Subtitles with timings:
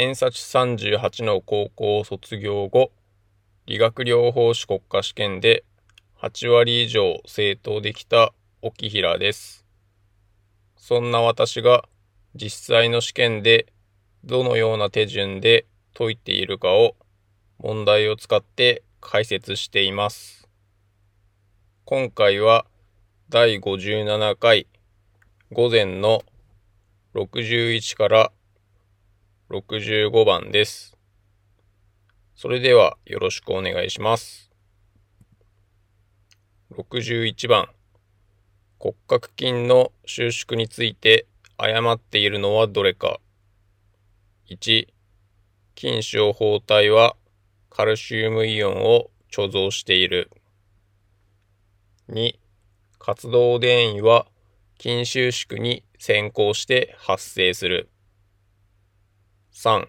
[0.00, 2.92] 偏差値38の高校を卒業後、
[3.66, 5.64] 理学療法士国家試験で
[6.22, 8.32] 8割以上正答できた
[8.62, 9.64] 沖平です。
[10.76, 11.82] そんな私が
[12.36, 13.72] 実際の試験で
[14.22, 16.94] どのような手順で解いているかを
[17.58, 20.48] 問題を使って解説しています。
[21.84, 22.66] 今回は
[23.30, 24.68] 第57回
[25.50, 26.22] 午前の
[27.16, 28.30] 61から
[29.50, 30.94] 65番です。
[32.36, 34.50] それではよろしくお願いします。
[36.76, 37.70] 61番
[38.78, 41.26] 骨格筋の収縮について
[41.56, 43.20] 誤っているのはどれか。
[44.50, 44.88] 1、
[45.80, 47.16] 筋小包帯は
[47.70, 50.30] カルシウムイオンを貯蔵している。
[52.10, 52.34] 2、
[52.98, 54.26] 活動電位は
[54.78, 57.88] 筋収縮に先行して発生する。
[59.60, 59.88] 3、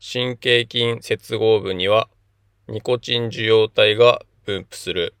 [0.00, 2.08] 神経筋接合部には
[2.66, 5.14] ニコチン受容体が分布する。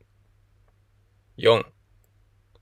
[1.38, 1.64] 4、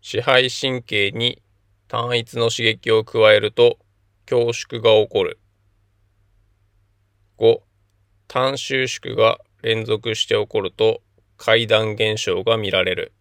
[0.02, 1.40] 支配神経に
[1.88, 3.78] 単一の刺激を加えると
[4.26, 5.40] 強縮が起こる。
[7.38, 7.62] 5、
[8.26, 11.00] 単収縮が連続して起こると
[11.38, 13.12] 階段現象が見られる。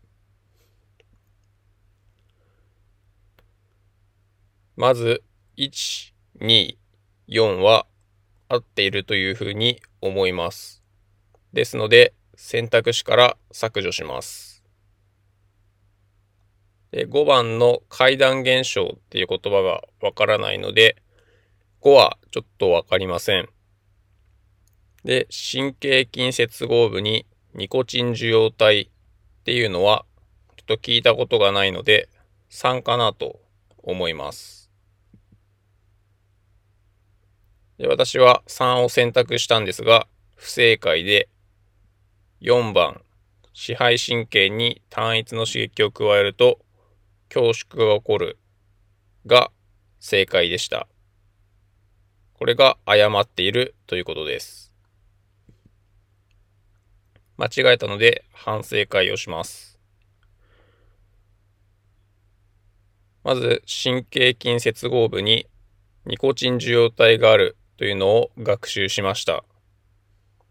[4.76, 5.24] まず、
[5.56, 6.78] 1、2、
[7.28, 7.86] 4は
[8.50, 10.84] 合っているというふうに思います。
[11.54, 14.64] ですので、選択肢から削除します。
[16.92, 21.02] で5番の階段現象っていう言葉がわからないので、
[21.82, 23.50] 5はちょっとわかりません。
[25.04, 30.06] で、神経筋接合部にニコチン受容体っていうのは
[30.58, 32.10] ちょっと聞いたことがないので
[32.52, 33.40] 3かなと
[33.84, 34.67] 思います。
[37.78, 41.30] で、私は3を選択したんですが不正解で
[42.42, 43.02] 4番
[43.54, 46.60] 支配神経に単一の刺激を加えると
[47.34, 48.38] 恐縮が起こる
[49.26, 49.52] が
[50.00, 50.88] 正解でした。
[52.34, 54.72] これが誤っているということです。
[57.38, 59.80] 間違えたので反省会をします。
[63.24, 65.48] まず神経筋接合部に
[66.06, 69.44] ニコチン受容体があるというのを学習しました。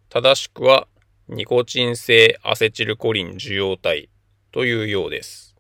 [0.09, 0.88] 正しくは
[1.28, 4.09] ニコチン性アセチルコリン受容体
[4.53, 5.56] というようです。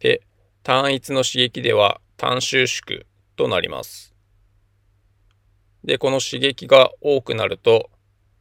[0.00, 0.22] で、
[0.62, 3.00] 単一の刺激では単収縮
[3.36, 4.14] となります。
[5.82, 7.90] で、この刺激が多くなると、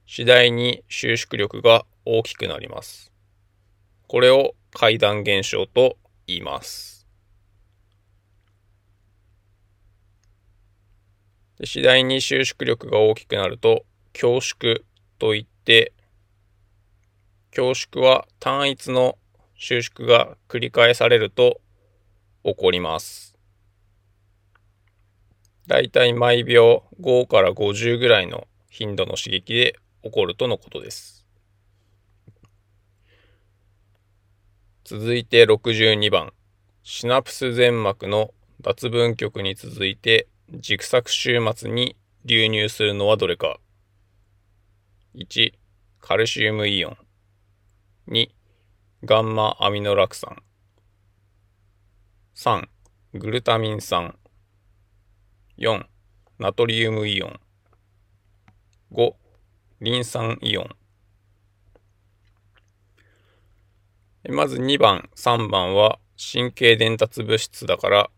[0.06, 3.12] 次第に収縮力が大きくなります。
[4.08, 7.03] これを階段現象と言います。
[11.64, 14.82] で次第に収縮力が大きくなると、強縮
[15.18, 15.94] といって、
[17.52, 19.18] 強縮は単一の
[19.56, 21.62] 収縮が繰り返されると
[22.44, 23.38] 起こります。
[25.66, 31.26] だいたい毎秒5から50ぐらいの頻度の刺激で起こるとのことです。
[34.84, 36.34] 続いて62番。
[36.84, 43.60] シナプス全膜の脱分極に続いて軸索終末に流入するのはどれか。
[45.16, 45.52] 1、
[46.00, 46.98] カルシウムイオン。
[48.10, 48.28] 2、
[49.04, 50.44] ガンマアミノラク酸。
[52.36, 52.68] 3、
[53.16, 54.16] グルタミン酸。
[55.58, 55.86] 4、
[56.38, 57.40] ナトリウムイオン。
[58.92, 59.16] 5、
[59.82, 60.70] リン酸イオン。
[64.30, 68.10] まず2番、3番は神経伝達物質だから、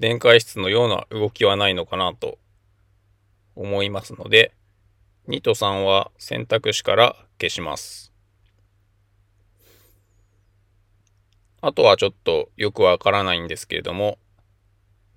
[0.00, 2.38] 電解質のような動きはないのかなと
[3.54, 4.54] 思いますので、
[5.28, 8.10] 2と3は選択肢から消します。
[11.60, 14.18] あとはちょっとよくわからないんですけれども、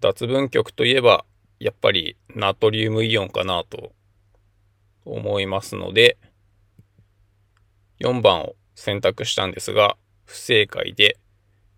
[0.02, 1.24] 脱分極といえば、
[1.62, 3.94] やっぱりナトリウムイオンかなと
[5.06, 6.18] 思いますので、
[8.02, 9.96] 4番を選択したんですが、
[10.26, 11.18] 不正解で、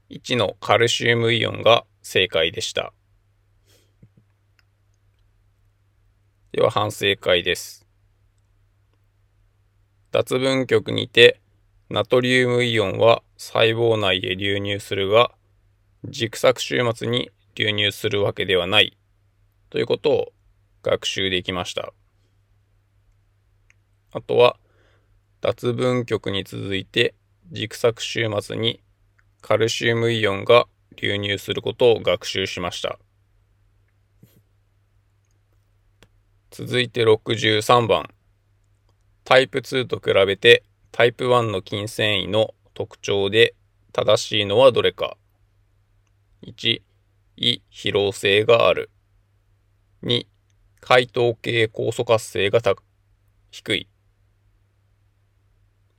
[0.10, 2.94] 1のカルシウムイオンが正解でした。
[6.52, 7.88] では反省会です。
[10.12, 11.42] 脱分極にて、
[11.90, 15.31] ナトリウムイオンは細胞内へ流入するが、
[16.06, 18.98] 軸索終末に流入するわけではない
[19.69, 20.34] ということを
[20.84, 21.92] 学習できました。
[24.12, 24.57] あとは、
[25.42, 27.16] 脱分極に続いて
[27.52, 28.81] 軸索終末に
[29.47, 30.65] カルシウムイオンが
[30.95, 32.97] 流入することを学習しました。
[36.50, 38.09] 続いて63番。
[39.24, 43.53] タイプ2と比べてタイプ1の筋繊維の特徴で
[43.94, 45.15] 正しいのはどれか。
[46.42, 46.81] 1、
[47.38, 48.89] 胃疲労性がある。
[50.01, 50.25] 2、
[50.81, 52.62] 解凍系酵素活性が
[53.51, 53.88] 低い。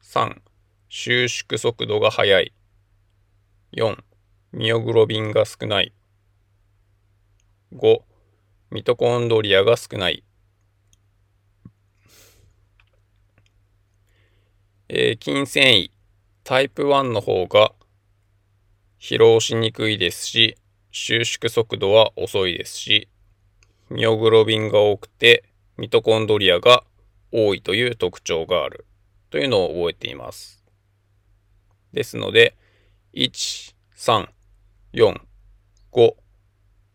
[0.02, 0.34] 3、
[0.88, 2.55] 収縮速度が速い。
[3.72, 3.98] 4、
[4.52, 5.92] ミオグロビンが少ない。
[7.74, 8.00] 5、
[8.70, 10.24] ミトコンドリアが少ない。
[14.88, 15.90] えー、筋繊維、
[16.44, 17.72] タイプ1の方が
[19.00, 20.56] 疲労しにくいですし、
[20.92, 23.08] 収縮速度は遅いですし、
[23.90, 25.44] ミオグロビンが多くて、
[25.76, 26.84] ミトコンドリアが
[27.32, 28.86] 多いという特徴がある
[29.30, 30.64] というのを覚えています。
[31.92, 32.56] ですので、
[33.16, 34.28] 1、3、
[34.92, 35.18] 4、
[35.90, 36.14] 5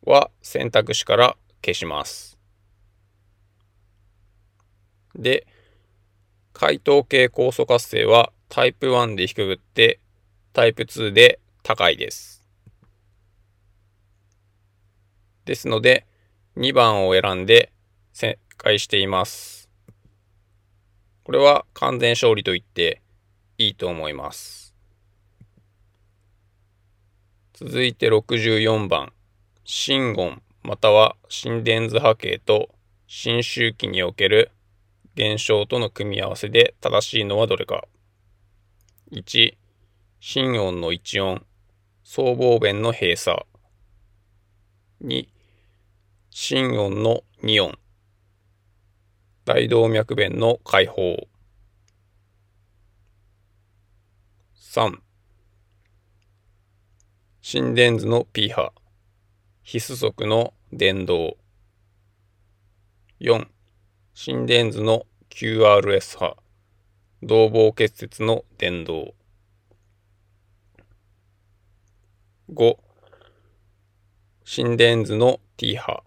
[0.05, 1.35] は選択肢から
[1.65, 2.37] 消します。
[5.15, 5.47] で、
[6.53, 9.99] 解凍系酵素活性はタイプ1で低くって
[10.53, 12.47] タイプ2で高いです。
[15.45, 16.05] ですので
[16.55, 17.71] 2番を選んで
[18.13, 19.71] 正解しています。
[21.23, 23.01] これは完全勝利と言って
[23.57, 24.70] いいと思います。
[27.63, 29.13] 続いて64番。
[29.65, 32.69] 心言または心電図波形と
[33.05, 34.49] 新周期における
[35.13, 37.83] 現象との組み合わせで正しいのはどれか。
[39.11, 39.53] 1、
[40.19, 41.45] 心音の一音、
[42.03, 43.45] 僧帽弁の閉鎖。
[45.03, 45.27] 2、
[46.31, 47.77] 心音の二音、
[49.45, 51.27] 大動脈弁の開放。
[54.55, 54.97] 3、
[57.43, 58.71] 心電図の P 波、
[59.63, 61.37] 必須則の電動。
[63.19, 63.47] 4、
[64.13, 66.37] 心電図の QRS 波、
[67.23, 69.15] 動房結節の電動。
[72.53, 72.77] 5、
[74.43, 76.03] 心電図の T 波、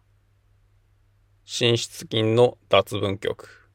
[1.45, 3.73] 心室筋の脱分極。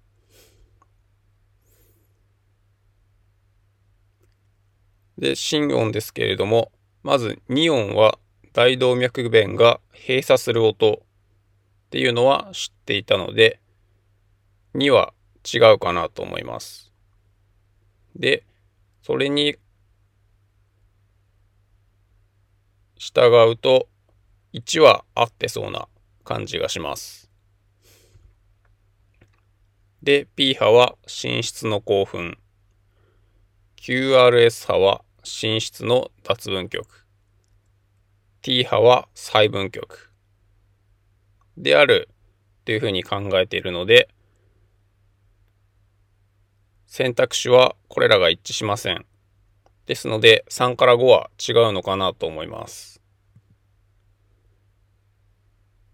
[5.17, 6.71] で、心音ですけれども、
[7.03, 8.17] まず2音は
[8.53, 13.59] 大動脈弁が閉鎖する音っていうのは知っていたので、
[14.75, 15.13] 2は
[15.51, 16.91] 違うかなと思います。
[18.15, 18.43] で、
[19.01, 19.55] それに
[22.97, 23.87] 従うと
[24.53, 25.87] 1は合ってそうな
[26.23, 27.31] 感じがします。
[30.03, 32.37] で、P 波は寝室の興奮。
[33.77, 35.01] QRS 波は
[35.41, 37.05] 寝室の脱分極。
[38.41, 40.11] T 波は細分極。
[41.57, 42.09] である
[42.65, 44.09] というふうに考えているので、
[46.87, 49.05] 選択肢はこれらが一致しません。
[49.85, 53.01] ですので、3から5は違うのかなと思います。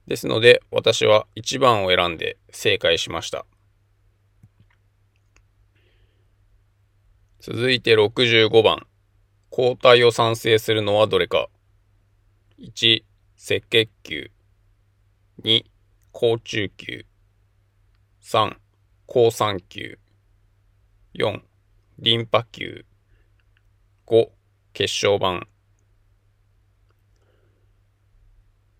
[0.07, 3.45] ですので、私は1番を選んで正解しました。
[7.39, 8.87] 続いて65番。
[9.55, 11.47] 抗体を産生するのはどれか。
[12.59, 13.03] 1、
[13.37, 14.29] 赤血球。
[15.43, 15.63] 2、
[16.11, 17.05] 高中球。
[18.21, 18.57] 3、
[19.05, 19.97] 高酸球。
[21.17, 21.39] 4、
[21.99, 22.85] リンパ球。
[24.07, 24.27] 5、
[24.73, 25.47] 血小板。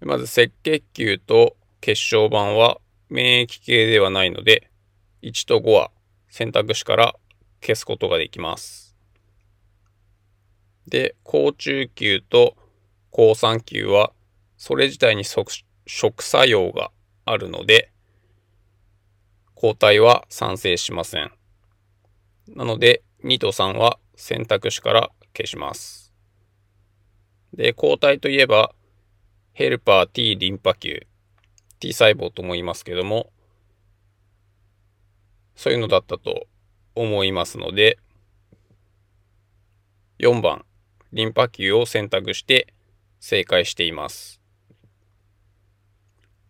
[0.01, 4.69] まず赤血球と血小板は免疫系ではないので、
[5.21, 5.91] 1と5は
[6.27, 7.15] 選択肢から
[7.61, 8.84] 消すことができます。
[10.87, 12.55] で、高中球と
[13.11, 14.11] 高酸球は
[14.57, 15.51] それ自体に食
[16.23, 16.91] 作用が
[17.25, 17.91] あるので、
[19.55, 21.31] 抗体は産生しません。
[22.47, 26.13] なので、2と3は選択肢から消します。
[27.53, 28.75] で、抗体といえば、
[29.53, 31.07] ヘルパー T リンパ球、
[31.79, 33.31] T 細胞とも言いますけども、
[35.55, 36.47] そういうのだったと
[36.95, 37.97] 思いますので、
[40.19, 40.65] 4番、
[41.13, 42.73] リンパ球を選択して
[43.19, 44.41] 正解しています。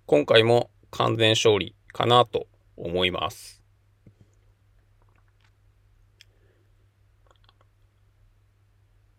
[0.06, 2.48] 今回も完全勝利かなと
[2.78, 3.62] 思います。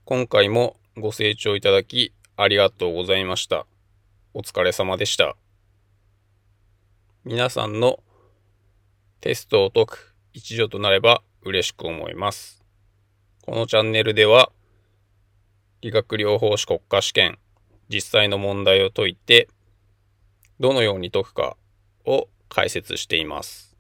[0.05, 3.67] 今回もご清聴いただきありがとうございました。
[4.35, 5.37] お疲れ様でした。
[7.25, 7.99] 皆さんの
[9.21, 12.63] テストを解く一助となれば嬉しく思います。
[13.43, 14.53] このチャンネルでは
[15.87, 17.39] 理学療法士国家試験
[17.89, 19.49] 実際の問題を解いて
[20.59, 21.57] どのように解くか
[22.05, 23.77] を解説しています。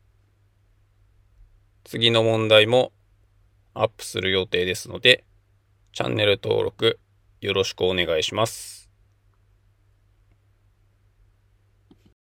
[1.82, 2.92] 次の問題も
[3.74, 5.24] アップする予定ですので、
[5.92, 7.00] チャンネル登録
[7.40, 8.75] よろしくお願いします。